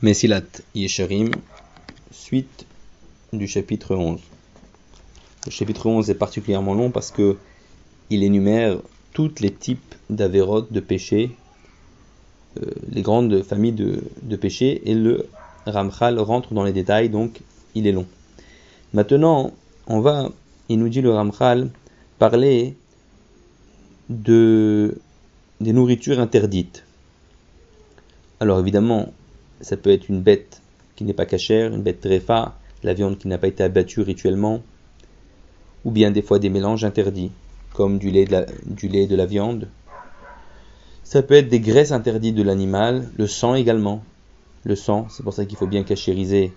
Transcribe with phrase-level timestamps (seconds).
[0.00, 0.46] Mesilat
[0.76, 1.32] Yesharim,
[2.12, 2.66] suite
[3.32, 4.20] du chapitre 11.
[5.46, 7.36] Le chapitre 11 est particulièrement long parce que
[8.08, 8.78] il énumère
[9.12, 11.32] tous les types d'avérotes, de péchés,
[12.62, 15.26] euh, les grandes familles de, de, péchés, et le
[15.66, 17.40] Ramchal rentre dans les détails, donc
[17.74, 18.06] il est long.
[18.94, 19.52] Maintenant,
[19.88, 20.30] on va,
[20.68, 21.70] il nous dit le Ramchal,
[22.20, 22.76] parler
[24.10, 24.96] de,
[25.60, 26.84] des nourritures interdites.
[28.38, 29.12] Alors évidemment,
[29.60, 30.62] ça peut être une bête
[30.96, 34.62] qui n'est pas cachère, une bête tréfa, la viande qui n'a pas été abattue rituellement,
[35.84, 37.32] ou bien des fois des mélanges interdits,
[37.72, 39.68] comme du lait de la, de la viande.
[41.04, 44.02] Ça peut être des graisses interdites de l'animal, le sang également.
[44.64, 46.52] Le sang, c'est pour ça qu'il faut bien cachériser.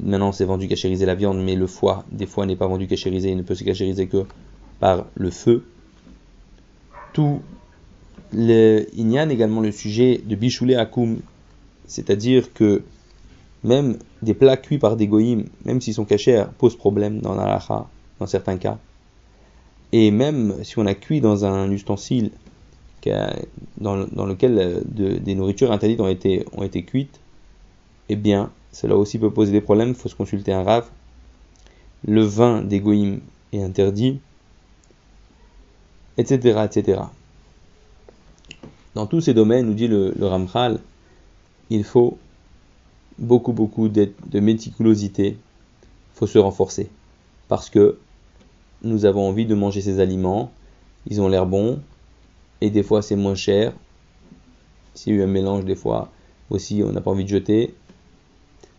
[0.00, 3.30] Maintenant, c'est vendu cachériser la viande, mais le foie, des fois, n'est pas vendu cachériser,
[3.30, 4.24] il ne peut se cachériser que
[4.78, 5.64] par le feu.
[7.12, 7.40] Tout
[8.32, 11.20] le, a également le sujet de bichoulé akoum,
[11.86, 12.82] c'est-à-dire que
[13.64, 17.88] même des plats cuits par des goïms, même s'ils sont cachés, posent problème dans l'alaha,
[18.18, 18.78] dans certains cas.
[19.92, 22.30] Et même si on a cuit dans un ustensile
[23.78, 27.20] dans, lequel euh, des nourritures interdites ont été, cuites,
[28.08, 30.88] eh bien, cela aussi peut poser des problèmes, il faut se consulter un rave.
[32.06, 33.20] Le vin des goïms
[33.52, 34.20] est interdit,
[36.16, 37.02] etc., etc.
[38.94, 40.80] Dans tous ces domaines, nous dit le Ramchal,
[41.74, 42.18] il faut
[43.18, 45.28] beaucoup, beaucoup de, méticulosité.
[45.28, 46.90] Il faut se renforcer.
[47.48, 47.98] Parce que
[48.82, 50.52] nous avons envie de manger ces aliments.
[51.06, 51.80] Ils ont l'air bons.
[52.60, 53.72] Et des fois, c'est moins cher.
[54.94, 56.10] S'il y a eu un mélange, des fois,
[56.50, 57.74] aussi, on n'a pas envie de jeter.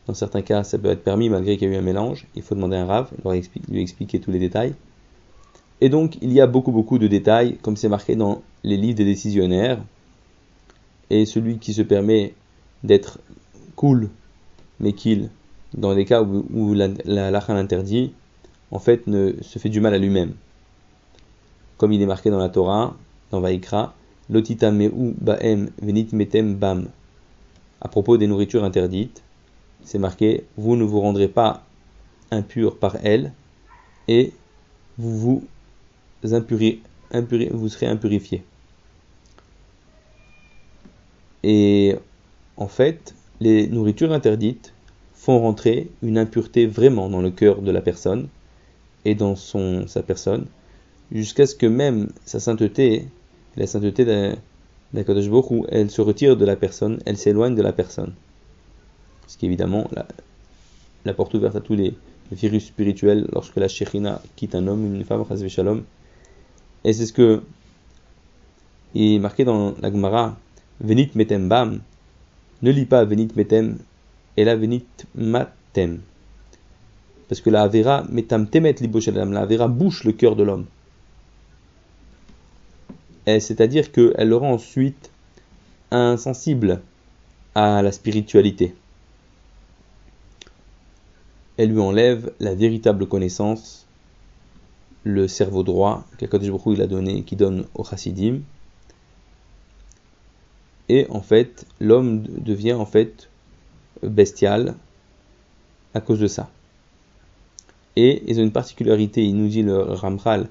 [0.06, 2.28] Dans certains cas, ça peut être permis malgré qu'il y a eu un mélange.
[2.36, 3.10] Il faut demander un rave,
[3.70, 4.76] lui expliquer tous les détails.
[5.82, 8.98] Et donc, il y a beaucoup, beaucoup de détails, comme c'est marqué dans les livres
[8.98, 9.84] des décisionnaires.
[11.10, 12.36] Et celui qui se permet
[12.84, 13.20] d'être
[13.76, 14.10] cool,
[14.80, 15.30] mais qu'il,
[15.74, 18.14] dans les cas où, la, la, l'interdit,
[18.72, 20.34] en fait, ne se fait du mal à lui-même.
[21.78, 22.96] Comme il est marqué dans la Torah,
[23.32, 23.94] dans Vaikra,
[24.30, 26.88] Lotita me'u ba'em venit metem bam.
[27.82, 29.22] À propos des nourritures interdites,
[29.84, 31.64] c'est marqué Vous ne vous rendrez pas
[32.32, 33.34] impur par elles
[34.08, 34.32] et
[34.98, 35.44] vous vous
[36.24, 38.44] vous serez impurifié.
[41.44, 41.96] Et
[42.58, 44.74] en fait, les nourritures interdites
[45.14, 48.28] font rentrer une impureté vraiment dans le cœur de la personne
[49.06, 50.46] et dans son, sa personne,
[51.12, 53.08] jusqu'à ce que même sa sainteté,
[53.56, 54.36] la sainteté
[54.94, 58.14] d'Akadosh où elle se retire de la personne, elle s'éloigne de la personne.
[59.28, 59.90] Ce qui est évidemment
[61.06, 61.94] la, porte ouverte à tous les,
[62.32, 65.84] virus spirituels lorsque la Shekhinah quitte un homme, une femme, shalom.
[66.84, 67.44] Et c'est ce que
[68.96, 70.36] est marqué dans la Gemara,
[70.80, 71.82] Venit metem bam,
[72.64, 73.78] ne lis pas Venit metem,
[74.38, 76.00] et la Venit matem.
[77.28, 80.66] Parce que la Avera metam temet la Avera bouche le cœur de l'homme.
[83.26, 85.12] C'est-à-dire qu'elle le rend ensuite
[85.92, 86.82] insensible
[87.56, 88.74] à la spiritualité.
[91.58, 93.86] Elle lui enlève la véritable connaissance,
[95.04, 98.40] le cerveau droit qu'Akadosh il a donné, qui donne au chassidim,
[100.94, 103.28] et en fait l'homme devient en fait
[104.04, 104.76] bestial
[105.96, 106.50] à cause de ça.
[107.96, 110.50] Et ils ont une particularité, il nous dit le Ramchal,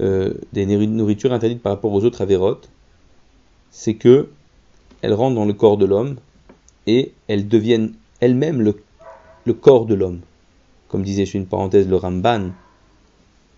[0.00, 2.68] euh, des nourritures interdites par rapport aux autres avérotes,
[3.70, 4.28] c'est que
[5.00, 6.16] elles rentrent dans le corps de l'homme
[6.86, 8.74] et elles deviennent elles-mêmes le,
[9.54, 10.20] corps de l'homme.
[10.88, 12.50] Comme disait, je une parenthèse, le Ramban.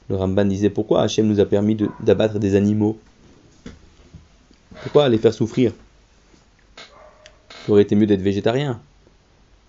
[0.08, 2.98] Le Ramban disait pourquoi Hachem nous a permis d'abattre des animaux?
[4.82, 5.72] Pourquoi les faire souffrir?
[7.66, 8.80] Il aurait été mieux d'être végétarien.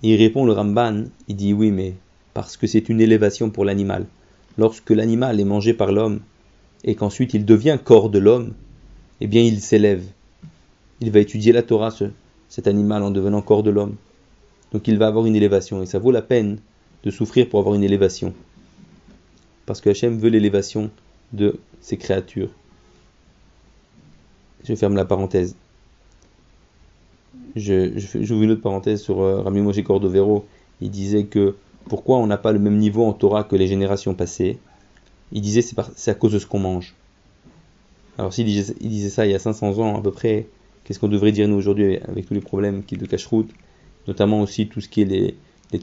[0.02, 1.94] il répond le Ramban, il dit oui, mais
[2.34, 4.06] parce que c'est une élévation pour l'animal.
[4.58, 6.20] Lorsque l'animal est mangé par l'homme
[6.84, 8.54] et qu'ensuite il devient corps de l'homme,
[9.22, 10.04] eh bien il s'élève.
[11.02, 11.94] Il va étudier la Torah,
[12.50, 13.96] cet animal, en devenant corps de l'homme.
[14.72, 16.60] Donc il va avoir une élévation et ça vaut la peine
[17.04, 18.34] de souffrir pour avoir une élévation.
[19.66, 20.92] Parce que Hachem veut l'élévation
[21.34, 22.50] de ses créatures.
[24.64, 25.56] Je ferme la parenthèse
[27.56, 30.46] j'ouvre une autre parenthèse sur euh, Rami Moshe Cordovero.
[30.82, 31.56] Il disait que
[31.88, 34.58] pourquoi on n'a pas le même niveau en Torah que les générations passées?
[35.32, 36.96] Il disait c'est, c'est à cause de ce qu'on mange.
[38.18, 40.48] Alors s'il disait, ça il y a 500 ans à peu près,
[40.84, 43.50] qu'est-ce qu'on devrait dire nous aujourd'hui avec tous les problèmes qui de cache-route,
[44.08, 45.36] notamment aussi tout ce qui est les,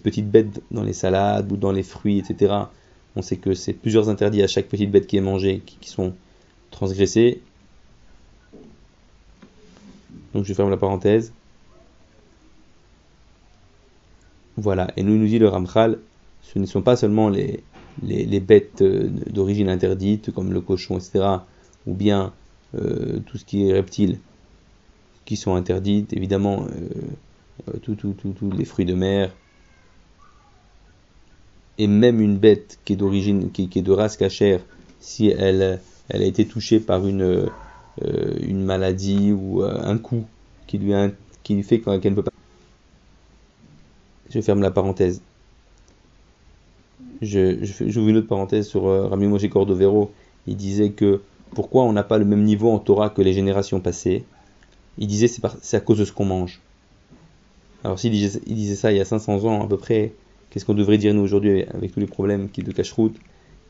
[0.02, 2.54] petites bêtes dans les salades ou dans les fruits, etc.
[3.14, 6.14] On sait que c'est plusieurs interdits à chaque petite bête qui est mangée qui sont
[6.70, 7.42] transgressés.
[10.32, 11.32] Donc je ferme la parenthèse.
[14.56, 15.98] Voilà, et nous nous dit le Ramchal,
[16.42, 17.62] ce ne sont pas seulement les,
[18.40, 21.24] bêtes euh, d'origine interdite, comme le cochon, etc.,
[21.86, 22.32] ou bien
[22.74, 24.18] euh, tout ce qui est reptile,
[25.24, 29.32] qui sont interdites, évidemment, euh, tous tout, tout, tout, les fruits de mer,
[31.78, 34.60] et même une bête qui est d'origine, qui, est de race cachère,
[35.00, 37.48] si elle, a été touchée par une,
[38.42, 40.26] une maladie ou un coup
[40.66, 40.92] qui lui,
[41.42, 42.31] qui lui fait qu'elle ne peut pas.
[44.32, 45.20] Je ferme la parenthèse.
[47.20, 50.10] Je, je j'ouvre une autre parenthèse sur euh, Rami Moshe Cordovero.
[50.46, 51.20] Il disait que
[51.54, 54.24] pourquoi on n'a pas le même niveau en Torah que les générations passées?
[54.98, 56.60] Il disait c'est, c'est à cause de ce qu'on mange.
[57.84, 60.12] Alors s'il disait, il disait ça il y a 500 ans à peu près,
[60.50, 63.16] qu'est-ce qu'on devrait dire nous aujourd'hui avec tous les problèmes qui de cache-route,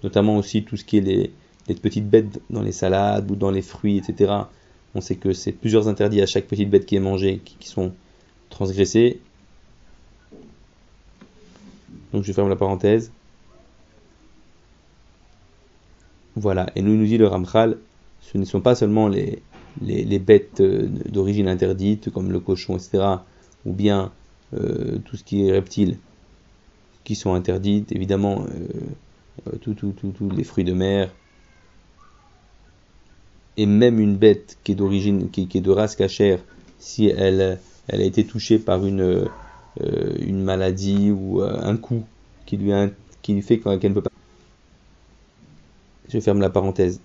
[0.05, 1.31] notamment aussi tout ce qui est les,
[1.75, 4.33] petites bêtes dans les salades ou dans les fruits, etc.
[4.95, 7.93] On sait que c'est plusieurs interdits à chaque petite bête qui est mangée qui sont
[8.51, 9.21] transgressés.
[12.13, 13.11] Donc je ferme la parenthèse.
[16.37, 17.79] Voilà, et nous nous dit le Ramchal,
[18.21, 19.43] ce ne sont pas seulement les,
[20.19, 23.05] bêtes euh, d'origine interdite, comme le cochon, etc.,
[23.67, 24.13] ou bien
[24.55, 25.99] euh, tout ce qui est reptile,
[27.05, 28.47] qui sont interdites, évidemment,
[29.47, 31.11] euh, tous tout, tout, tout, les fruits de mer,
[33.59, 36.39] et même une bête qui est d'origine, qui, qui, est de race cachère,
[36.79, 37.59] si elle
[37.91, 39.29] a été touchée par une,
[39.81, 42.05] euh, une maladie ou un coup
[42.47, 42.73] qui lui,
[43.23, 44.11] qui lui fait qu'elle ne peut pas
[46.13, 47.01] je ferme la parenthèse.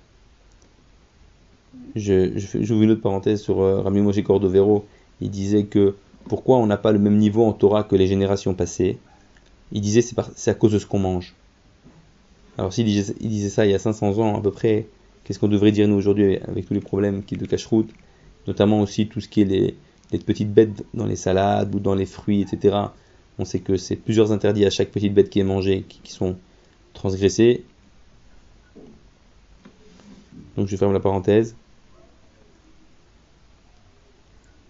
[1.95, 4.85] Je, je, j'ouvre une autre parenthèse sur euh, Rami Moshe Cordovero.
[5.21, 5.95] Il disait que
[6.27, 8.97] pourquoi on n'a pas le même niveau en Torah que les générations passées?
[9.71, 11.35] Il disait c'est, c'est à cause de ce qu'on mange.
[12.57, 14.87] Alors s'il disait, il disait ça il y a 500 ans à peu près,
[15.23, 17.89] qu'est-ce qu'on devrait dire nous aujourd'hui avec tous les problèmes qui de cache-route,
[18.47, 19.75] notamment aussi tout ce qui est les,
[20.11, 22.77] les petites bêtes dans les salades ou dans les fruits, etc.
[23.39, 26.35] On sait que c'est plusieurs interdits à chaque petite bête qui est mangée qui, sont
[26.93, 27.63] transgressés
[30.57, 31.55] donc je ferme la parenthèse.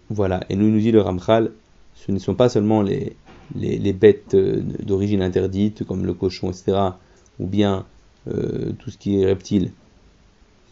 [0.10, 1.51] Voilà, et nous nous dit le Ramchal,
[1.95, 3.16] ce ne sont pas seulement les,
[3.56, 6.78] les, les bêtes euh, d'origine interdite, comme le cochon, etc.,
[7.40, 7.86] ou bien
[8.28, 9.72] euh, tout ce qui est reptile,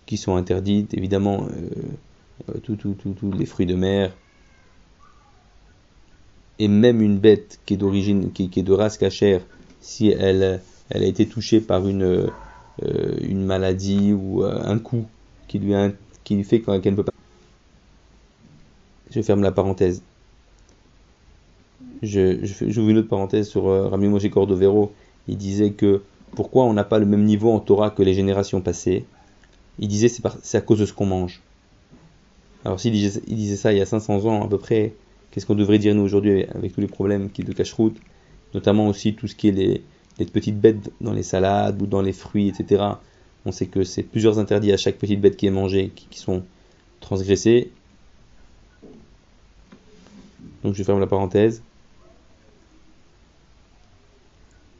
[0.05, 1.69] qui sont interdites, évidemment, euh,
[2.49, 4.13] euh tous tout, tout, les fruits de mer,
[6.59, 9.41] et même une bête qui est d'origine, qui, est de race cachère,
[9.81, 12.29] si elle, elle a été touchée par une,
[12.83, 15.05] euh, une maladie ou euh, un coup
[15.47, 15.73] qui lui,
[16.23, 17.11] qui lui fait qu'elle ne peut pas.
[19.11, 20.01] Je ferme la parenthèse.
[22.01, 24.93] Je, je, j'ouvre une autre parenthèse sur euh, Rami Moshe Cordovero.
[25.27, 26.03] Il disait que
[26.35, 29.05] pourquoi on n'a pas le même niveau en Torah que les générations passées?
[29.79, 31.41] Il disait c'est, à cause de ce qu'on mange.
[32.63, 34.93] Alors s'il il disait ça il y a 500 ans à peu près,
[35.35, 37.97] qu'est-ce qu'on devrait dire nous aujourd'hui avec tous les problèmes qui de cache-route,
[38.53, 42.13] notamment aussi tout ce qui est les, petites bêtes dans les salades ou dans les
[42.13, 42.85] fruits, etc.
[43.45, 46.19] On sait que c'est plusieurs interdits à chaque petite bête qui est mangée qui, qui
[46.19, 46.43] sont
[47.01, 47.69] transgressés.
[50.63, 51.61] Donc je ferme la parenthèse.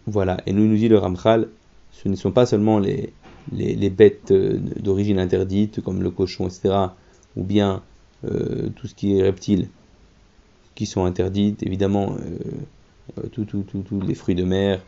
[0.08, 1.50] Voilà, et nous nous dit le Ramchal,
[1.92, 3.12] ce ne sont pas seulement les,
[3.52, 6.76] les, les bêtes euh, d'origine interdite, comme le cochon, etc.,
[7.36, 7.84] ou bien
[8.24, 9.68] euh, tout ce qui est reptile,
[10.76, 12.18] qui sont interdites, évidemment,
[13.18, 14.82] euh, tous tout, tout, tout, les fruits de mer,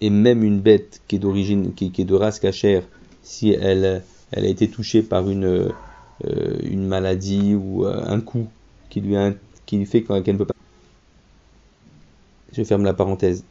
[0.00, 2.84] et même une bête qui est d'origine, qui, est de race cachère,
[3.22, 5.72] si elle, elle a été touchée par une,
[6.24, 8.48] euh, une maladie ou euh, un coup
[8.90, 9.32] qui lui, a,
[9.66, 10.54] qui lui fait qu'elle ne peut pas.
[12.52, 13.44] Je ferme la parenthèse.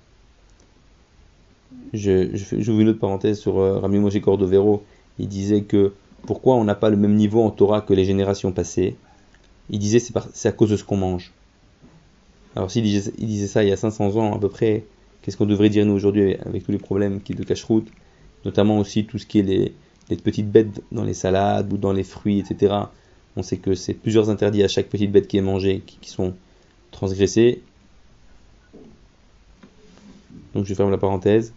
[1.94, 4.18] Je, j'ouvre une autre parenthèse sur euh, Rami Moshe.
[5.20, 5.94] Il disait que
[6.26, 8.96] pourquoi on n'a pas le même niveau en Torah que les générations passées?
[9.70, 11.32] Il disait c'est, à cause de ce qu'on mange.
[12.56, 14.86] Alors s'il disait, il disait ça il y a 500 ans à peu près,
[15.22, 17.88] qu'est-ce qu'on devrait dire nous aujourd'hui avec tous les problèmes qui de cache-route,
[18.46, 19.74] notamment aussi tout ce qui est les,
[20.10, 22.76] les, petites bêtes dans les salades ou dans les fruits, etc.
[23.36, 26.10] On sait que c'est plusieurs interdits à chaque petite bête qui est mangée qui, qui
[26.10, 26.34] sont
[26.92, 27.62] transgressés.
[30.56, 31.54] Donc je ferme la parenthèse.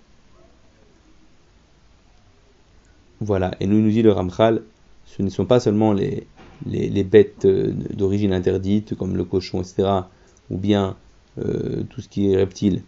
[3.22, 4.62] Voilà, et nous nous dit le Ramchal,
[5.04, 6.26] ce ne sont pas seulement les,
[6.66, 9.88] les, bêtes euh, d'origine interdite, comme le cochon, etc.,
[10.50, 10.96] ou bien
[11.38, 12.82] euh, tout ce qui est reptile,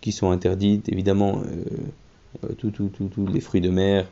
[0.00, 1.42] qui sont interdites, évidemment,
[2.44, 4.06] euh, tous tout, tout, tout, les fruits de mer,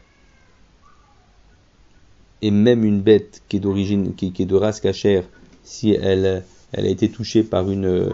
[2.42, 5.24] et même une bête qui est d'origine, qui, est de race cachère,
[5.62, 8.12] si elle, a été touchée par une,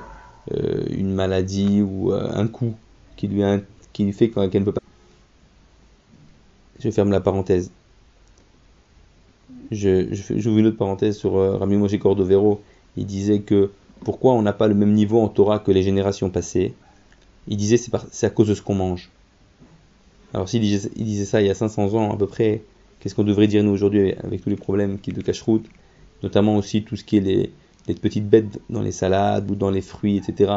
[0.52, 2.74] euh, maladie ou euh, un coup
[3.16, 3.42] qui lui,
[3.92, 4.82] qui lui fait qu'elle ne peut pas.
[6.80, 7.70] Je ferme la parenthèse.
[9.70, 12.60] Je, je, j'ouvre une autre parenthèse sur euh, Rami Cordovero.
[12.96, 13.70] Il disait que
[14.00, 16.74] pourquoi on n'a pas le même niveau en Torah que les générations passées,
[17.48, 19.10] il disait c'est à cause de ce qu'on mange.
[20.34, 22.62] Alors s'il disait, il disait ça il y a 500 ans à peu près,
[23.00, 25.66] qu'est-ce qu'on devrait dire nous aujourd'hui avec tous les problèmes qui de cache-route,
[26.22, 27.50] notamment aussi tout ce qui est les,
[27.88, 30.52] les petites bêtes dans les salades ou dans les fruits, etc.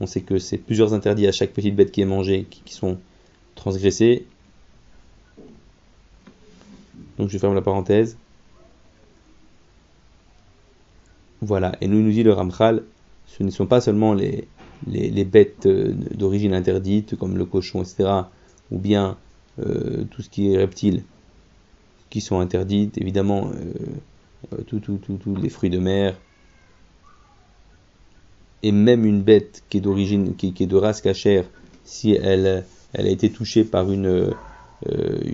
[0.00, 2.98] On sait que c'est plusieurs interdits à chaque petite bête qui est mangée qui, sont
[3.54, 4.26] transgressés.
[7.18, 8.16] Donc je ferme la parenthèse.
[11.44, 12.84] Voilà, et nous nous dit le Ramchal,
[13.26, 14.46] ce ne sont pas seulement les,
[15.24, 18.08] bêtes euh, d'origine interdite, comme le cochon, etc.,
[18.70, 19.16] ou bien
[19.58, 21.02] euh, tout ce qui est reptile,
[22.10, 23.50] qui sont interdites, évidemment,
[24.52, 24.80] euh, tous
[25.42, 26.14] les fruits de mer,
[28.62, 31.44] et même une bête qui est d'origine, qui, est de race cachère,
[31.82, 34.32] si elle, a été touchée par une,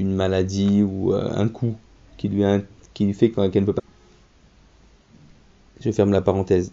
[0.02, 1.76] maladie ou un coup
[2.16, 2.44] qui lui,
[2.94, 3.82] qui lui fait qu'elle ne peut pas.
[5.80, 6.72] Je ferme la parenthèse.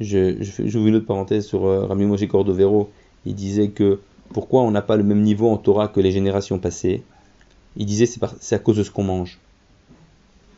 [0.00, 2.90] Je, j'ouvre une autre parenthèse sur euh, Rami Moshe Cordovero.
[3.24, 6.58] Il disait que pourquoi on n'a pas le même niveau en Torah que les générations
[6.58, 7.02] passées?
[7.76, 9.38] Il disait c'est, c'est à cause de ce qu'on mange.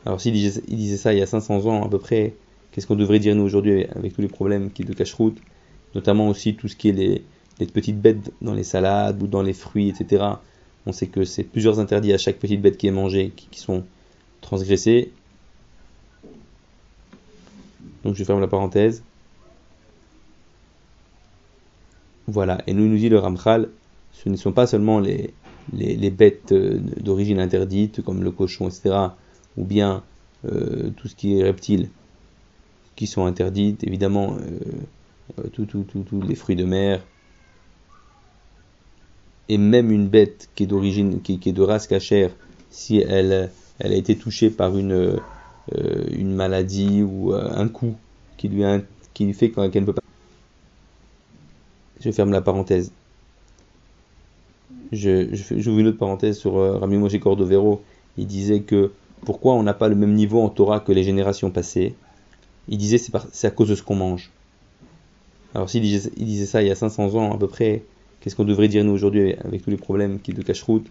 [0.05, 2.33] Alors s'il disait, disait ça il y a 500 ans à peu près,
[2.71, 5.37] Qu'est-ce qu'on devrait dire nous aujourd'hui avec tous les problèmes qui de cache-route,
[5.95, 9.53] notamment aussi tout ce qui est les, petites bêtes dans les salades ou dans les
[9.53, 10.25] fruits, etc.
[10.85, 13.83] On sait que c'est plusieurs interdits à chaque petite bête qui est mangée qui, sont
[14.41, 15.11] transgressés.
[18.03, 19.03] Donc je ferme la parenthèse.
[22.27, 23.69] Voilà, et nous nous dit le Ramchal,
[24.13, 25.33] ce ne sont pas seulement les,
[26.11, 28.95] bêtes euh, d'origine interdite, comme le cochon, etc.,
[29.57, 30.03] ou bien
[30.45, 31.89] euh, tout ce qui est reptile,
[32.95, 34.59] qui sont interdites, évidemment, euh,
[35.39, 37.01] euh tous les fruits de mer,
[39.47, 42.29] et même une bête qui est d'origine, qui, est de race cachère,
[42.69, 45.19] si elle, a été touchée par une,
[46.11, 47.95] une maladie ou euh, un coup
[48.37, 48.63] qui lui,
[49.13, 50.01] qui lui fait qu'elle ne peut pas.
[51.99, 52.91] Je ferme la parenthèse.
[54.91, 57.83] Je, j'ouvre une autre parenthèse sur Rami Moshe Cordovero.
[58.17, 58.91] Il disait que
[59.25, 61.93] pourquoi on n'a pas le même niveau en Torah que les générations passées?
[62.69, 64.31] Il disait c'est, c'est à cause de ce qu'on mange.
[65.53, 67.83] Alors s'il disait, il disait ça il y a 500 ans à peu près,
[68.21, 70.87] qu'est-ce qu'on devrait dire nous aujourd'hui avec tous les problèmes qui de cache-route,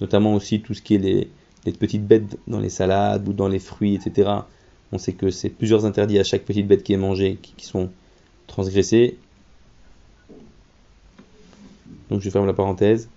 [0.00, 1.28] notamment aussi tout ce qui est les,
[1.66, 4.30] les, petites bêtes dans les salades ou dans les fruits, etc.
[4.92, 7.90] On sait que c'est plusieurs interdits à chaque petite bête qui est mangée qui, sont
[8.46, 9.18] transgressés.
[12.10, 13.08] Donc je ferme la parenthèse.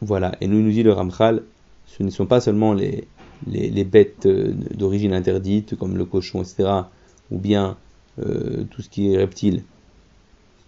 [0.00, 1.42] Voilà, et nous nous dit le Ramchal,
[1.86, 6.68] ce ne sont pas seulement les, bêtes euh, d'origine interdite, comme le cochon, etc.,
[7.30, 7.76] ou bien
[8.18, 9.62] euh, tout ce qui est reptile,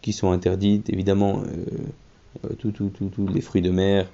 [0.01, 4.09] qui sont interdites, évidemment, euh, tous les fruits de mer,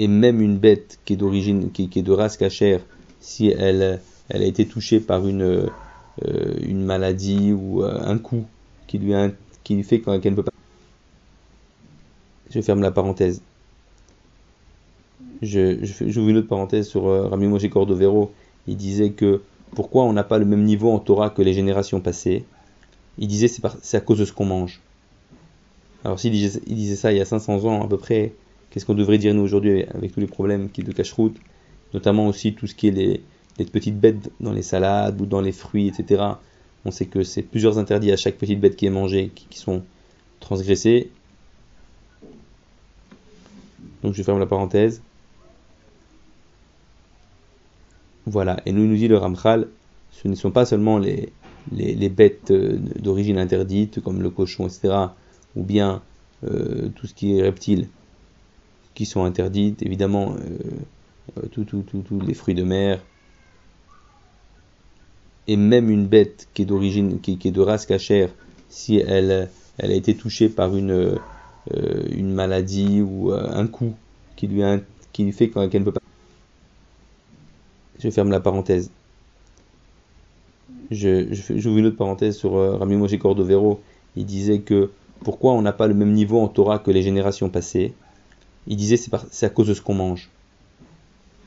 [0.00, 2.80] et même une bête qui est d'origine, qui, est de race cachère,
[3.20, 5.68] si elle, a été touchée par une,
[6.62, 8.46] une maladie ou un coup
[8.86, 9.12] qui lui,
[9.62, 10.52] qui lui fait qu'elle ne peut pas.
[12.50, 13.42] Je ferme la parenthèse
[15.42, 18.32] je, j'ouvre une autre parenthèse sur euh, Rami Moshe Cordovero.
[18.66, 19.42] Il disait que
[19.74, 22.44] pourquoi on n'a pas le même niveau en Torah que les générations passées?
[23.18, 24.80] Il disait c'est, c'est à cause de ce qu'on mange.
[26.04, 28.32] Alors s'il il disait ça il y a 500 ans à peu près,
[28.70, 31.36] qu'est-ce qu'on devrait dire nous aujourd'hui avec tous les problèmes qui de cache-route,
[31.94, 33.22] notamment aussi tout ce qui est les,
[33.72, 36.24] petites bêtes dans les salades ou dans les fruits, etc.
[36.86, 39.58] On sait que c'est plusieurs interdits à chaque petite bête qui est mangée qui, qui
[39.58, 39.82] sont
[40.40, 41.10] transgressés.
[44.02, 45.02] Donc je ferme la parenthèse.
[48.24, 49.68] Voilà, et nous nous dit le Ramchal,
[50.12, 51.32] ce ne sont pas seulement les,
[51.72, 54.94] les, les bêtes euh, d'origine interdite, comme le cochon, etc.,
[55.56, 56.02] ou bien
[56.44, 57.88] euh, tout ce qui est reptile,
[58.94, 60.34] qui sont interdites, évidemment,
[61.36, 63.00] euh, tous les fruits de mer,
[65.46, 68.30] et même une bête qui est d'origine, qui, est de race cachère,
[68.68, 71.18] si elle, a été touchée par une,
[72.10, 73.94] une maladie ou un coup
[74.36, 74.62] qui lui,
[75.12, 76.00] qui lui fait qu'elle ne peut pas
[78.00, 78.90] je ferme la parenthèse.
[80.90, 83.80] Je, j'ouvre une autre parenthèse sur euh, Rami Moshe Cordovero.
[84.16, 84.90] Il disait que
[85.22, 87.92] pourquoi on n'a pas le même niveau en Torah que les générations passées?
[88.70, 90.30] Il disait c'est, à cause de ce qu'on mange.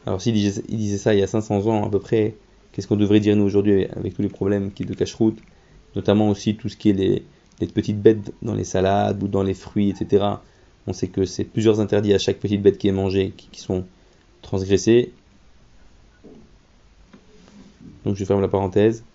[0.05, 2.35] Alors s'il disait, il ça il y a 500 ans à peu près,
[2.73, 5.39] qu'est-ce qu'on devrait dire nous aujourd'hui avec tous les problèmes qui de cache-route,
[5.95, 7.23] notamment aussi tout ce qui est les,
[7.73, 10.25] petites bêtes dans les salades ou dans les fruits, etc.
[10.85, 13.85] On sait que c'est plusieurs interdits à chaque petite bête qui est mangée qui, sont
[14.41, 15.13] transgressés.
[18.03, 19.05] Donc je ferme la parenthèse.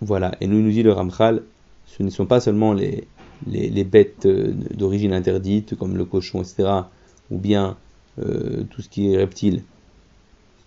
[0.00, 1.42] Voilà, et nous nous dit le Ramchal,
[1.86, 3.06] ce ne sont pas seulement les,
[3.46, 6.68] les, bêtes euh, d'origine interdite, comme le cochon, etc.,
[7.30, 7.76] ou bien
[8.70, 9.62] tout ce qui est reptiles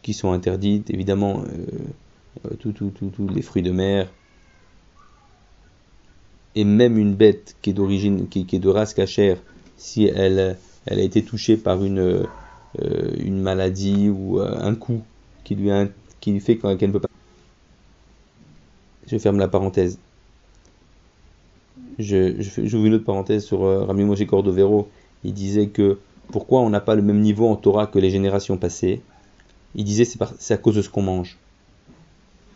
[0.03, 1.43] qui sont interdits, évidemment
[2.59, 4.07] tous les fruits de mer,
[6.53, 9.37] et même une bête qui est d'origine, qui, est de race cachère,
[9.77, 12.27] si elle, elle a été touchée par une,
[13.17, 15.01] une maladie ou un coup
[15.43, 15.71] qui lui,
[16.19, 17.09] qui lui fait qu'elle ne peut pas.
[19.07, 19.97] Je ferme la parenthèse.
[21.99, 24.87] J'ouvre une autre parenthèse sur euh, Rami Moshe Cordovero.
[25.23, 25.99] Il disait que
[26.31, 29.01] pourquoi on n'a pas le même niveau en Torah que les générations passées?
[29.75, 31.37] Il disait c'est, c'est à cause de ce qu'on mange.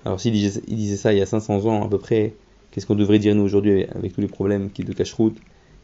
[0.06, 2.34] Alors s'il disait, ça il y a 500 ans à peu près,
[2.72, 5.38] qu'est-ce qu'on devrait dire nous aujourd'hui avec tous les problèmes qui de cache-route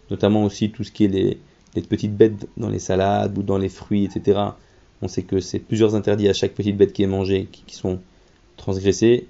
[0.10, 1.38] Notamment aussi tout ce qui est
[1.76, 4.40] les petites bêtes dans les salades ou dans les fruits, etc.
[5.02, 8.00] On sait que c'est plusieurs interdits à chaque petite bête qui est mangée qui, sont
[8.58, 9.28] transgressés.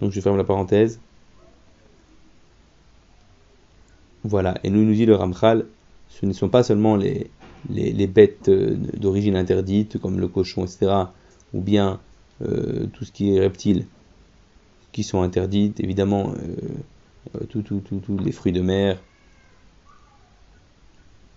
[0.00, 1.00] Donc je ferme la parenthèse.
[4.24, 5.66] Voilà, et nous nous dit le Ramchal,
[6.08, 7.30] ce ne sont pas seulement les,
[7.68, 10.92] les, bêtes euh, d'origine interdite, comme le cochon, etc.,
[11.52, 12.00] ou bien
[12.42, 13.86] euh, tout ce qui est reptile,
[14.92, 16.34] qui sont interdites, évidemment,
[17.34, 18.98] euh, tous les fruits de mer,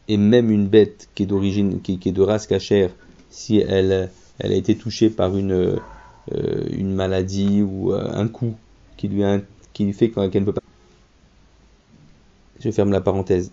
[0.07, 2.91] et même une bête qui est d'origine, qui, est de race cachère,
[3.29, 4.09] si elle,
[4.41, 5.79] a été touchée par une,
[6.71, 8.55] une maladie ou un coup
[8.97, 9.23] qui lui,
[9.71, 10.62] qui lui fait qu'elle ne peut pas.
[12.59, 13.51] Je ferme la parenthèse.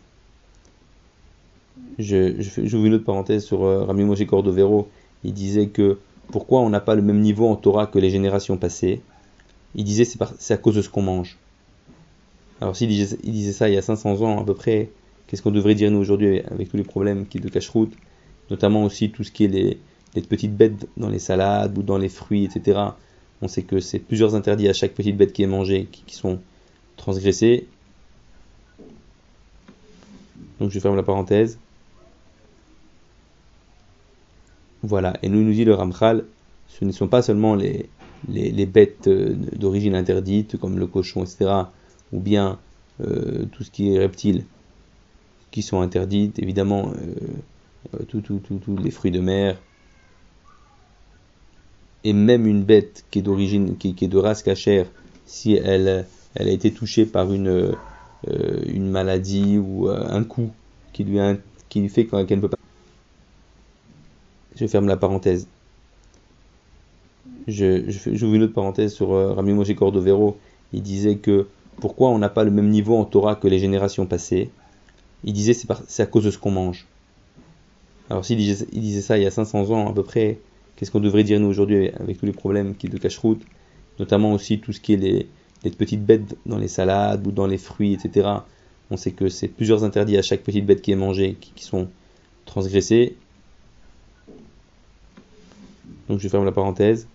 [1.98, 4.88] Je, j'ouvre une autre parenthèse sur euh, Rami Moshe Cordovero.
[5.24, 5.98] Il disait que
[6.30, 9.00] pourquoi on n'a pas le même niveau en Torah que les générations passées?
[9.74, 11.38] Il disait c'est, c'est à cause de ce qu'on mange.
[12.60, 14.90] Alors s'il disait, il disait ça il y a 500 ans à peu près,
[15.30, 17.92] Qu'est-ce qu'on devrait dire nous aujourd'hui avec tous les problèmes qui de cache-route,
[18.50, 19.78] notamment aussi tout ce qui est les,
[20.22, 22.80] petites bêtes dans les salades ou dans les fruits, etc.
[23.40, 26.40] On sait que c'est plusieurs interdits à chaque petite bête qui est mangée qui, sont
[26.96, 27.68] transgressés.
[30.60, 31.58] Donc je ferme la parenthèse.
[34.82, 36.24] Voilà, et nous nous dit le Ramchal,
[36.68, 37.86] ce ne sont pas seulement les,
[38.66, 41.50] bêtes euh, d'origine interdite, comme le cochon, etc.,
[42.12, 42.58] ou bien
[43.02, 44.44] euh, tout ce qui est reptile,
[45.50, 49.58] qui sont interdites, évidemment euh, euh tous les fruits de mer,
[52.04, 54.86] et même une bête qui est d'origine, qui, est de race cachère,
[55.26, 56.06] si elle,
[56.38, 57.74] a été touchée par une,
[58.26, 60.50] une maladie ou euh, un coup
[60.92, 61.18] qui lui,
[61.68, 62.58] qui lui fait qu'elle ne peut pas.
[64.56, 65.46] Je ferme la parenthèse.
[67.48, 70.36] Je, j'ouvre une autre parenthèse sur Rami Moshe Cordovero.
[70.72, 71.48] Il disait que
[71.80, 74.50] pourquoi on n'a pas le même niveau en Torah que les générations passées?
[75.24, 76.86] Il disait c'est à cause de ce qu'on mange.
[78.10, 80.38] Alors s'il disait, il disait ça il y a 500 ans à peu près,
[80.76, 83.42] qu'est-ce qu'on devrait dire nous aujourd'hui avec tous les problèmes qui de cache-route,
[83.98, 85.26] notamment aussi tout ce qui est les,
[85.64, 88.28] les, petites bêtes dans les salades ou dans les fruits, etc.
[88.90, 91.88] On sait que c'est plusieurs interdits à chaque petite bête qui est mangée qui, sont
[92.44, 93.16] transgressés.
[96.08, 97.06] Donc je ferme la parenthèse.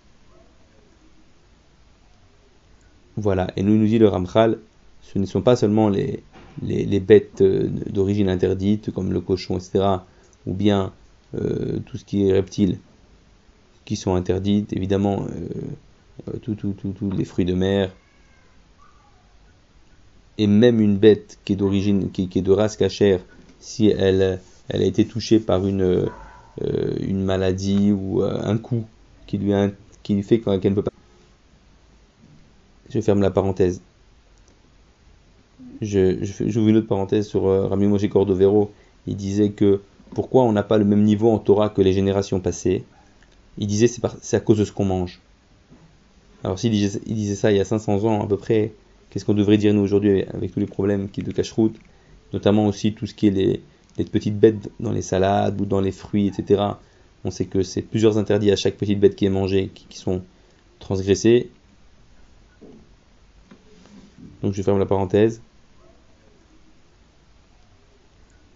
[3.17, 4.59] Voilà, et nous nous dit le Ramchal,
[5.01, 6.21] ce ne sont pas seulement les,
[6.61, 9.85] les, bêtes euh, d'origine interdite, comme le cochon, etc.,
[10.45, 10.91] ou bien
[11.35, 12.79] euh, tout ce qui est reptile,
[13.85, 15.27] qui sont interdites, évidemment,
[16.27, 17.91] euh, tous les fruits de mer,
[20.37, 23.21] et même une bête qui est d'origine, qui, est de race cachère,
[23.59, 26.09] si elle, elle a été touchée par une,
[26.99, 28.85] une maladie ou un coup
[29.27, 29.69] qui lui, a,
[30.03, 30.91] qui lui fait qu'elle ne peut pas.
[32.89, 33.81] Je ferme la parenthèse
[35.81, 36.17] je,
[36.47, 38.71] j'ouvre une autre parenthèse sur euh, Rami Moshe Cordovero.
[39.07, 39.81] Il disait que
[40.13, 42.83] pourquoi on n'a pas le même niveau en Torah que les générations passées?
[43.57, 45.21] Il disait c'est, c'est à cause de ce qu'on mange.
[46.43, 48.73] Alors s'il il disait ça il y a 500 ans à peu près,
[49.09, 51.75] qu'est-ce qu'on devrait dire nous aujourd'hui avec tous les problèmes qui de cache-route,
[52.33, 53.61] notamment aussi tout ce qui est les,
[54.05, 56.63] petites bêtes dans les salades ou dans les fruits, etc.
[57.23, 60.21] On sait que c'est plusieurs interdits à chaque petite bête qui est mangée qui, sont
[60.79, 61.49] transgressés.
[64.43, 65.41] Donc je ferme la parenthèse.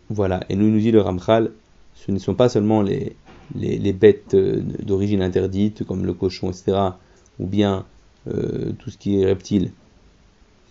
[0.10, 1.52] Voilà, et nous nous dit le Ramchal,
[1.94, 3.16] ce ne sont pas seulement les,
[3.56, 6.78] les, les bêtes euh, d'origine interdite, comme le cochon, etc.,
[7.40, 7.86] ou bien
[8.28, 9.72] euh, tout ce qui est reptile,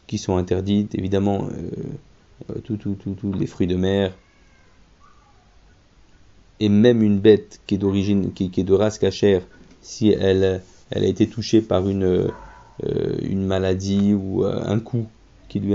[0.08, 4.12] qui sont interdites, évidemment, euh, euh tous les fruits de mer,
[6.58, 9.42] et même une bête qui est d'origine, qui, est de race cachère,
[9.80, 12.04] si elle, elle a été touchée par une,
[12.84, 15.06] euh, une maladie ou un coup
[15.48, 15.74] qui lui,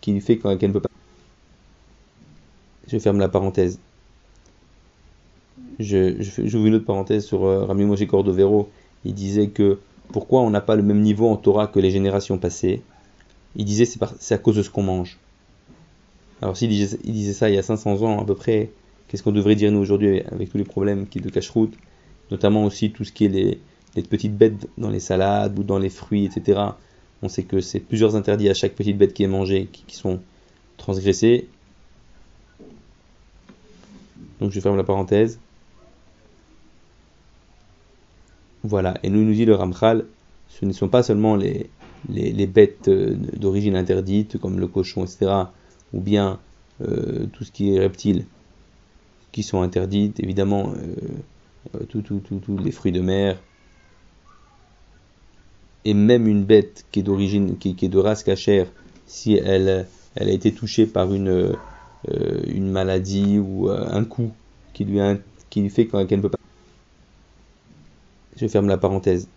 [0.00, 0.88] qui lui fait qu'elle ne peut pas
[2.88, 3.78] je ferme la parenthèse.
[5.78, 8.68] Je, j'ouvre une autre parenthèse sur euh, Rami Moshe Cordovero.
[9.04, 9.78] Il disait que
[10.12, 12.82] pourquoi on n'a pas le même niveau en Torah que les générations passées?
[13.56, 15.18] Il disait c'est, à cause de ce qu'on mange.
[16.42, 18.70] Alors s'il disait, ça il y a 500 ans à peu près,
[19.08, 21.74] qu'est-ce qu'on devrait dire nous aujourd'hui avec tous les problèmes qui de cache-route,
[22.30, 23.60] notamment aussi tout ce qui est les,
[23.94, 26.60] les, petites bêtes dans les salades ou dans les fruits, etc.
[27.22, 29.96] On sait que c'est plusieurs interdits à chaque petite bête qui est mangée qui, qui
[29.96, 30.20] sont
[30.76, 31.48] transgressés.
[34.40, 35.38] Donc je ferme la parenthèse.
[38.64, 40.06] Voilà, et nous nous dit le Ramchal,
[40.48, 41.68] ce ne sont pas seulement les,
[42.08, 45.32] les, bêtes euh, d'origine interdite, comme le cochon, etc.,
[45.92, 46.38] ou bien
[46.82, 48.24] euh, tout ce qui est reptile,
[49.32, 50.96] qui sont interdites, évidemment, euh,
[51.74, 53.38] euh tous tout, tout, les fruits de mer,
[55.84, 58.66] et même une bête qui est d'origine, qui, est de race cachère,
[59.06, 59.86] si elle,
[60.16, 61.56] a été touchée par une,
[62.58, 64.32] maladie ou un coup
[64.72, 64.86] qui
[65.50, 66.38] qui lui fait qu'elle ne peut pas
[68.36, 69.28] je ferme la parenthèse.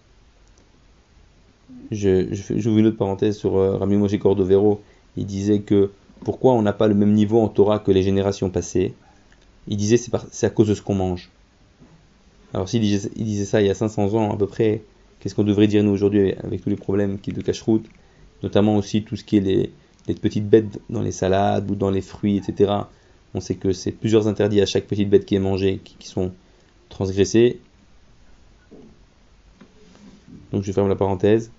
[1.91, 4.82] Je, je j'ouvre une autre parenthèse sur euh, Rami Moshe Cordovero.
[5.15, 5.91] Il disait que
[6.23, 8.93] pourquoi on n'a pas le même niveau en Torah que les générations passées?
[9.67, 11.30] Il disait c'est, c'est à cause de ce qu'on mange.
[12.53, 14.82] Alors s'il disait, ça il y a 500 ans à peu près,
[15.19, 17.86] qu'est-ce qu'on devrait dire nous aujourd'hui avec tous les problèmes qui de cache-route,
[18.41, 22.01] notamment aussi tout ce qui est les, petites bêtes dans les salades ou dans les
[22.01, 22.73] fruits, etc.
[23.34, 26.32] On sait que c'est plusieurs interdits à chaque petite bête qui est mangée qui sont
[26.88, 27.60] transgressés
[30.51, 31.51] donc je ferme la parenthèse.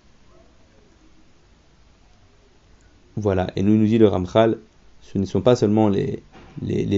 [3.21, 4.59] Voilà, et nous nous dit le Ramchal,
[5.03, 6.23] ce ne sont pas seulement les,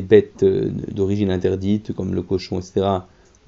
[0.03, 2.87] bêtes euh, d'origine interdite, comme le cochon, etc.,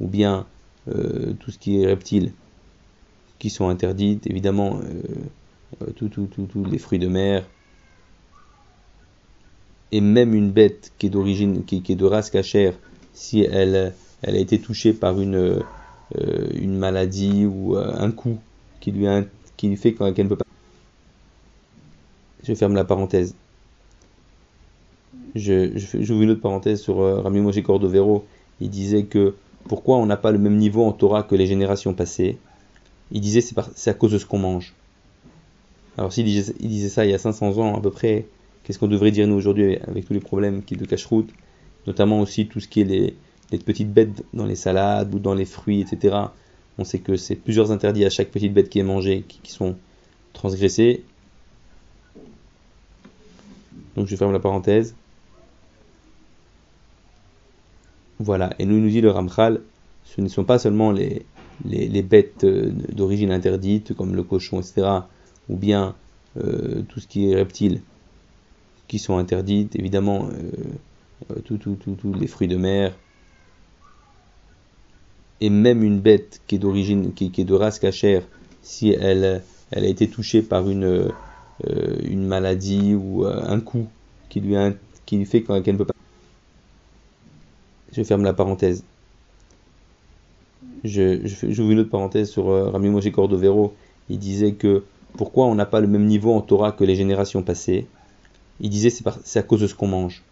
[0.00, 0.46] ou bien
[0.88, 2.32] euh, tout ce qui est reptile,
[3.38, 7.44] qui sont interdites, évidemment, euh, tous tout, tout, tout, les fruits de mer,
[9.90, 12.72] et même une bête qui est d'origine, qui, est de race cachère,
[13.12, 15.62] si elle, elle a été touchée par une
[16.18, 18.38] euh, une maladie ou euh, un coup
[18.80, 19.24] qui lui, a,
[19.56, 20.41] qui lui fait qu'elle ne peut pas.
[22.44, 23.34] Je ferme la parenthèse.
[25.34, 28.24] Je, je, une autre parenthèse sur euh, Rami Moshe Cordovero.
[28.60, 29.34] Il disait que
[29.68, 32.38] pourquoi on n'a pas le même niveau en Torah que les générations passées?
[33.12, 34.74] Il disait c'est, c'est à cause de ce qu'on mange.
[35.98, 38.26] Alors s'il disait, disait ça il y a 500 ans à peu près,
[38.64, 41.28] qu'est-ce qu'on devrait dire nous aujourd'hui avec tous les problèmes qui de cache-route,
[41.86, 45.44] notamment aussi tout ce qui est les, petites bêtes dans les salades ou dans les
[45.44, 46.16] fruits, etc.
[46.78, 49.76] On sait que c'est plusieurs interdits à chaque petite bête qui est mangée qui sont
[50.32, 51.04] transgressés.
[53.96, 54.94] Donc je ferme la parenthèse.
[58.18, 59.60] Voilà, et nous nous dit le Ramchal,
[60.04, 64.86] ce ne sont pas seulement les, bêtes euh, d'origine interdite, comme le cochon, etc.,
[65.48, 65.94] ou bien
[66.36, 67.80] euh, tout ce qui est reptile,
[68.86, 72.94] qui sont interdites, évidemment, euh, tous tout, tout, les fruits de mer,
[75.40, 78.22] et même une bête qui est d'origine, qui, qui, est de race cachère,
[78.62, 81.10] si elle a été touchée par une,
[81.68, 83.86] euh, une maladie ou euh, un coup
[84.28, 84.56] qui lui,
[85.06, 85.94] qui lui fait qu'elle ne peut pas.
[87.92, 88.84] Je ferme la parenthèse.
[90.82, 93.74] Je, je, j'ouvre une autre parenthèse sur euh, Rami Moshe Cordovero.
[94.08, 94.84] Il disait que
[95.16, 97.86] pourquoi on n'a pas le même niveau en Torah que les générations passées?
[98.60, 100.22] Il disait c'est, c'est à cause de ce qu'on mange.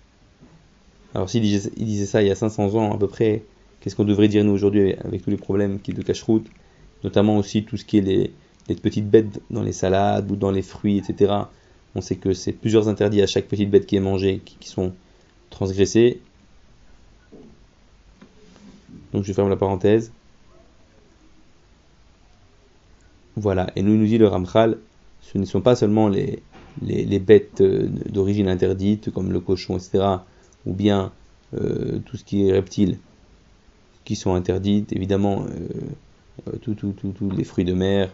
[1.14, 3.42] Alors s'il disait, il disait ça il y a 500 ans à peu près,
[3.80, 6.46] qu'est-ce qu'on devrait dire nous aujourd'hui avec tous les problèmes qui de cache-route,
[7.04, 8.33] notamment aussi tout ce qui est les,
[8.70, 11.35] les, petites bêtes dans les salades ou dans les fruits, etc.
[11.94, 14.92] On sait que c'est plusieurs interdits à chaque petite bête qui est mangée qui, sont
[15.50, 16.20] transgressés.
[19.12, 20.12] Donc je ferme la parenthèse.
[23.37, 24.78] Voilà, et nous nous dit le Ramchal,
[25.22, 26.42] ce ne sont pas seulement les,
[27.18, 30.04] bêtes euh, d'origine interdite, comme le cochon, etc.,
[30.66, 31.12] ou bien
[31.54, 32.98] euh, tout ce qui est reptile,
[34.04, 38.11] qui sont interdites, évidemment, euh, tous tout, tout, les fruits de mer,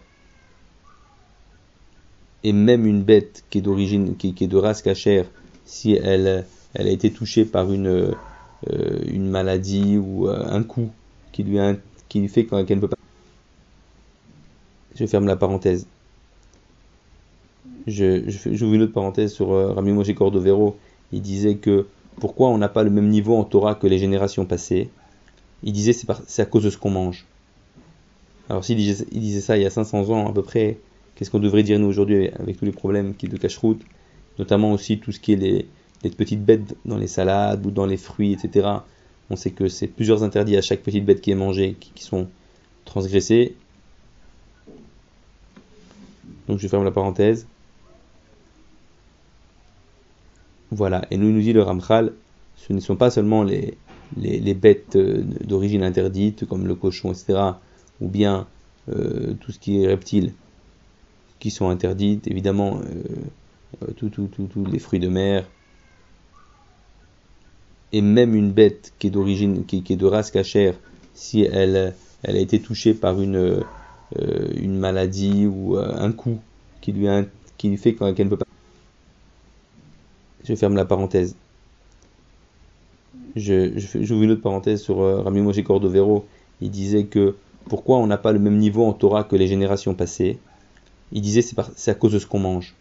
[2.47, 5.27] et même une bête qui est d'origine, qui, est de race cachère,
[5.65, 6.45] si elle,
[6.77, 8.15] a été touchée par une,
[8.71, 10.91] euh, maladie ou euh, un coup
[11.33, 11.59] qui lui,
[12.29, 12.97] fait qu'elle ne peut pas.
[14.95, 15.89] Je ferme la parenthèse.
[17.89, 20.77] Je, je, j'ouvre une autre parenthèse sur euh, Rami Moshe Cordovero.
[21.11, 21.89] Il disait que
[22.21, 24.89] pourquoi on n'a pas le même niveau en Torah que les générations passées?
[25.65, 27.27] Il disait c'est, c'est à cause de ce qu'on mange.
[28.49, 30.79] Alors s'il il disait ça il y a 500 ans à peu près,
[31.17, 33.83] qu'est-ce qu'on devrait dire nous aujourd'hui avec tous les problèmes qui de cache-route,
[34.39, 35.67] notamment aussi tout ce qui est les,
[36.17, 38.69] petites bêtes dans les salades ou dans les fruits, etc.
[39.29, 42.29] On sait que c'est plusieurs interdits à chaque petite bête qui est mangée qui, sont
[42.85, 43.57] transgressés.
[46.47, 47.49] Donc je ferme la parenthèse.
[50.71, 52.13] Voilà, et nous nous dit le Ramchal,
[52.57, 53.77] ce ne sont pas seulement les,
[54.17, 57.39] les, les bêtes euh, d'origine interdite, comme le cochon, etc.,
[58.01, 58.47] ou bien
[58.89, 60.33] euh, tout ce qui est reptile,
[61.39, 62.81] qui sont interdites, évidemment,
[63.83, 65.47] euh, tous tout, tout, les fruits de mer,
[67.93, 70.75] et même une bête qui est d'origine, qui, est de race cachère,
[71.15, 73.65] si elle, elle a été touchée par une,
[74.19, 76.39] euh, une maladie ou euh, un coup
[76.81, 77.25] qui lui, a,
[77.59, 78.47] qui lui fait qu'elle ne peut pas.
[80.45, 81.35] Je ferme la parenthèse.
[83.35, 86.25] Je j'ouvre une autre parenthèse sur euh, Rami Moshe Cordovero.
[86.61, 87.35] Il disait que
[87.69, 90.39] pourquoi on n'a pas le même niveau en Torah que les générations passées?
[91.13, 92.75] Il disait c'est, à cause de ce qu'on mange.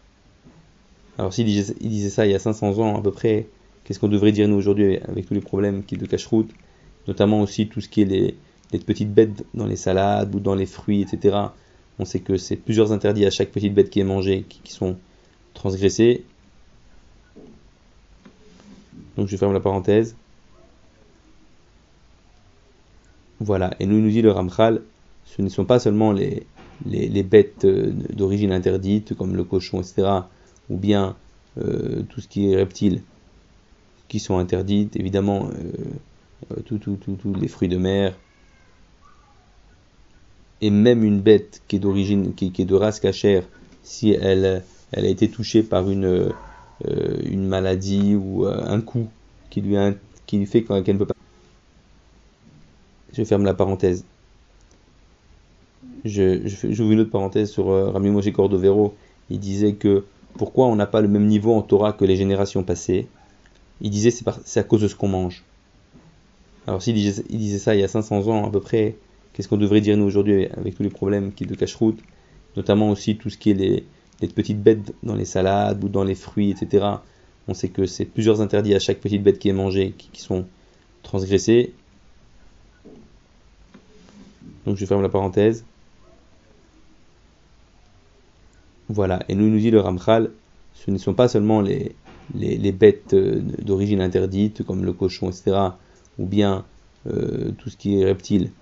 [1.18, 3.46] Alors s'il disait, il disait ça il y a 500 ans à peu près,
[3.84, 6.50] qu'est-ce qu'on devrait dire nous aujourd'hui avec tous les problèmes qui de cache-route,
[7.08, 8.34] notamment aussi tout ce qui est les,
[8.80, 11.36] petites bêtes dans les salades ou dans les fruits, etc.
[11.98, 14.72] On sait que c'est plusieurs interdits à chaque petite bête qui est mangée qui, qui
[14.72, 14.96] sont
[15.54, 16.24] transgressés.
[19.16, 20.14] Donc je ferme la parenthèse.
[23.40, 24.82] Voilà, et nous nous dit le Ramchal,
[25.26, 26.46] ce ne sont pas seulement les,
[26.84, 30.08] les, bêtes d'origine interdite, comme le cochon, etc.,
[30.68, 31.16] ou bien
[31.58, 33.02] euh, tout ce qui est reptile,
[34.08, 35.48] qui sont interdites, évidemment,
[36.50, 38.14] euh, tous tout, tout, tout, les fruits de mer,
[40.60, 43.44] et même une bête qui est d'origine, qui, est de race cachère,
[43.82, 44.62] si elle,
[44.92, 49.08] elle a été touchée par une, euh, une maladie ou un coup
[49.50, 49.76] qui lui,
[50.26, 51.14] qui lui fait qu'elle ne peut pas
[53.16, 54.04] je ferme la parenthèse.
[56.06, 58.94] Je, je, j'ouvre une autre parenthèse sur euh, Rami Moshe Cordovero.
[59.30, 60.04] Il disait que
[60.38, 63.06] pourquoi on n'a pas le même niveau en Torah que les générations passées?
[63.80, 65.44] Il disait c'est, c'est à cause de ce qu'on mange.
[66.66, 68.96] Alors s'il disait, ça il y a 500 ans à peu près,
[69.32, 71.98] qu'est-ce qu'on devrait dire nous aujourd'hui avec tous les problèmes qui de cache-route,
[72.56, 73.84] notamment aussi tout ce qui est les,
[74.28, 76.86] petites bêtes dans les salades ou dans les fruits, etc.
[77.46, 80.44] On sait que c'est plusieurs interdits à chaque petite bête qui est mangée qui sont
[81.04, 81.72] transgressés
[84.66, 85.64] donc je ferme la parenthèse.
[88.96, 90.30] Voilà, et nous nous dit le Ramchal,
[90.72, 91.92] ce ne sont pas seulement les,
[92.72, 95.54] bêtes euh, d'origine interdite, comme le cochon, etc.,
[96.18, 96.64] ou bien
[97.06, 98.52] euh, tout ce qui est reptile,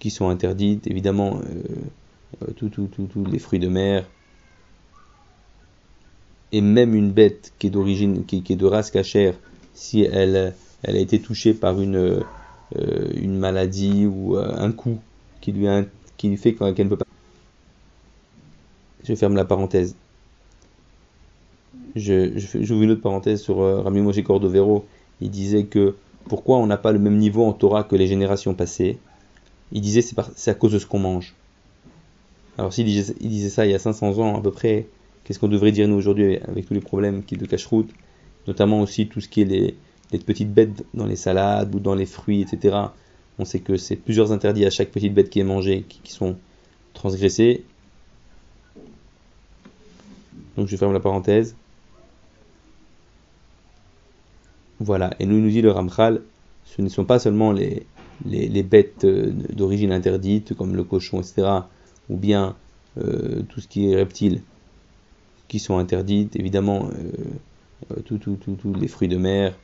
[0.00, 1.62] qui sont interdites, évidemment, euh,
[2.42, 4.06] euh tous tout, tout, les fruits de mer,
[6.50, 9.34] et même une bête qui est d'origine, qui, est de race cachère,
[9.72, 10.52] si elle,
[10.84, 12.24] a été touchée par une,
[13.22, 14.98] maladie ou un coup
[15.40, 15.68] qui lui,
[16.16, 17.04] qui lui fait qu'elle ne peut pas.
[19.04, 19.96] Je ferme la parenthèse.
[21.96, 24.86] Je, je, j'ouvre une autre parenthèse sur euh, Rami Moshe Cordovero.
[25.20, 25.96] Il disait que
[26.28, 28.98] pourquoi on n'a pas le même niveau en Torah que les générations passées?
[29.72, 31.34] Il disait c'est, c'est à cause de ce qu'on mange.
[32.58, 34.86] Alors s'il disait, il disait ça il y a 500 ans à peu près,
[35.24, 37.90] qu'est-ce qu'on devrait dire nous aujourd'hui avec tous les problèmes qui de cache-route,
[38.46, 39.76] notamment aussi tout ce qui est les,
[40.12, 42.76] les petites bêtes dans les salades ou dans les fruits, etc.
[43.38, 46.12] On sait que c'est plusieurs interdits à chaque petite bête qui est mangée qui, qui
[46.12, 46.36] sont
[46.94, 47.64] transgressés.
[50.58, 51.54] Donc je ferme la parenthèse.
[54.80, 56.20] Voilà, et nous nous dit le Ramchal,
[56.64, 57.86] ce ne sont pas seulement les,
[58.64, 61.60] bêtes d'origine interdite, comme le cochon, etc.,
[62.10, 62.56] ou bien
[62.98, 64.42] euh, tout ce qui est reptile,
[65.46, 66.90] qui sont interdites, évidemment,
[67.90, 69.54] euh, tous tout, les fruits de mer,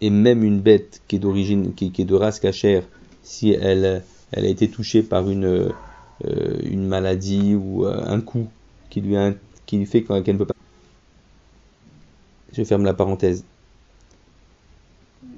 [0.00, 2.82] et même une bête qui est d'origine, qui, qui, est de race cachère,
[3.22, 5.68] si elle, a été touchée par une, euh,
[6.24, 8.48] une maladie ou euh, un coup
[8.90, 9.32] qui lui, a,
[9.66, 10.54] qui lui fait qu'elle ne peut pas.
[12.52, 13.44] Je ferme la parenthèse.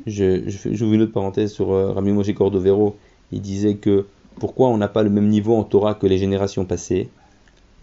[0.07, 2.97] Je, je, j'ouvre une autre parenthèse sur euh, Rami Moshe Cordovero.
[3.33, 4.07] Il disait que
[4.39, 7.09] pourquoi on n'a pas le même niveau en Torah que les générations passées?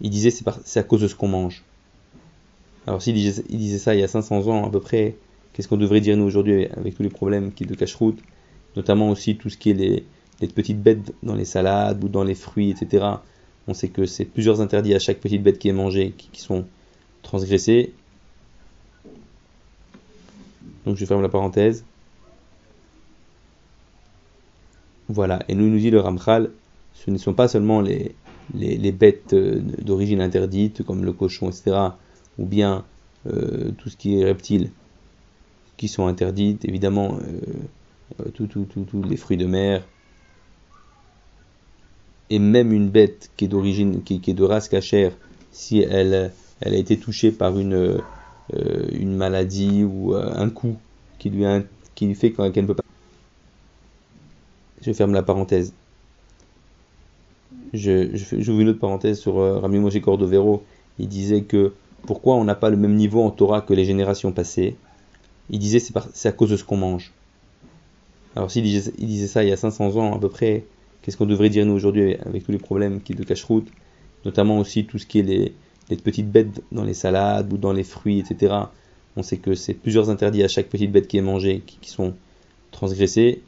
[0.00, 1.64] Il disait c'est à cause de ce qu'on mange.
[2.86, 5.16] Alors s'il disait, il disait ça il y a 500 ans à peu près,
[5.52, 8.18] qu'est-ce qu'on devrait dire nous aujourd'hui avec tous les problèmes qui de cache-route,
[8.76, 10.04] notamment aussi tout ce qui est les,
[10.40, 13.06] les, petites bêtes dans les salades ou dans les fruits, etc.
[13.66, 16.40] On sait que c'est plusieurs interdits à chaque petite bête qui est mangée qui, qui
[16.40, 16.64] sont
[17.22, 17.92] transgressés.
[20.86, 21.84] Donc je ferme la parenthèse.
[25.08, 26.50] Voilà, et nous nous dit le Ramchal,
[26.92, 28.12] ce ne sont pas seulement les,
[28.92, 31.76] bêtes d'origine interdite, comme le cochon, etc.,
[32.38, 32.84] ou bien
[33.26, 34.70] euh, tout ce qui est reptile,
[35.78, 37.18] qui sont interdites, évidemment,
[38.20, 39.82] euh, tous tout, tout, les fruits de mer,
[42.30, 45.12] et même une bête qui est d'origine, qui, est de race cachère,
[45.50, 48.00] si elle, elle a été touchée par une,
[48.54, 50.76] euh, une maladie ou euh, un coup
[51.18, 51.44] qui lui,
[52.14, 52.84] fait qu'elle ne peut pas.
[54.82, 55.72] Je ferme la parenthèse.
[57.74, 60.62] Je, je, j'ouvre une autre parenthèse sur euh, Rami Moshe Cordovero.
[60.98, 64.32] Il disait que pourquoi on n'a pas le même niveau en Torah que les générations
[64.32, 64.76] passées?
[65.50, 67.12] Il disait c'est, c'est à cause de ce qu'on mange.
[68.36, 70.64] Alors s'il il disait ça il y a 500 ans à peu près,
[71.02, 73.68] qu'est-ce qu'on devrait dire nous aujourd'hui avec tous les problèmes qui de cache-route,
[74.24, 75.52] notamment aussi tout ce qui est les,
[75.90, 78.54] les petites bêtes dans les salades ou dans les fruits, etc.
[79.16, 82.14] on sait que c'est plusieurs interdits à chaque petite bête qui est mangée qui, sont
[82.70, 83.42] transgressés.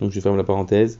[0.00, 0.98] Donc je ferme la parenthèse.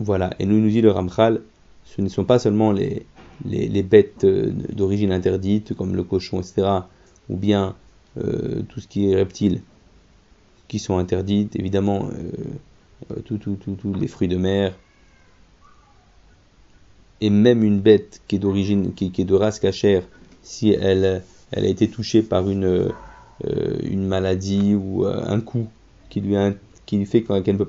[0.00, 1.42] Voilà, et nous nous dit le Ramchal,
[1.84, 3.04] ce ne sont pas seulement les,
[3.44, 6.68] les, bêtes euh, d'origine interdite, comme le cochon, etc.,
[7.28, 7.74] ou bien
[8.18, 9.60] euh, tout ce qui est reptile,
[10.78, 12.08] sont interdites, évidemment,
[13.10, 14.74] euh, tous les fruits de mer,
[17.20, 20.02] et même une bête qui est d'origine, qui, est de race cachère,
[20.42, 22.92] si elle, elle a été touchée par une,
[23.82, 25.66] une maladie ou un coup
[26.08, 26.34] qui lui,
[26.86, 27.54] qui fait qu'elle ne peut